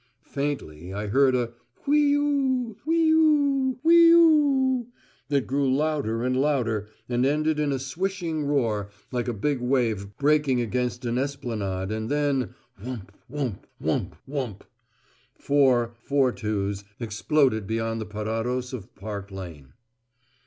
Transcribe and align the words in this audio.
Faintly 0.25 0.91
I 0.95 1.05
heard 1.05 1.35
a 1.35 1.53
"wheeoo, 1.85 2.75
wheeoo, 2.87 3.77
wheeoo," 3.85 4.87
that 5.27 5.45
grew 5.45 5.71
louder 5.75 6.23
and 6.23 6.35
louder 6.35 6.87
and 7.07 7.23
ended 7.23 7.59
in 7.59 7.71
a 7.71 7.77
swishing 7.77 8.43
roar 8.43 8.89
like 9.11 9.27
a 9.27 9.31
big 9.33 9.59
wave 9.61 10.17
breaking 10.17 10.59
against 10.59 11.05
an 11.05 11.19
esplanade 11.19 11.91
and 11.91 12.09
then 12.09 12.55
"wump 12.83 13.11
wump 13.29 13.59
wump 13.79 14.15
wump" 14.27 14.61
four 15.37 15.93
4·2's 16.09 16.83
exploded 16.99 17.67
beyond 17.67 18.01
the 18.01 18.05
parados 18.07 18.73
of 18.73 18.95
Park 18.95 19.29
Lane. 19.29 19.73